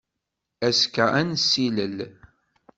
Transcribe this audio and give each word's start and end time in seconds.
Azekka 0.67 1.05
ad 1.19 1.25
nessilel. 1.29 1.97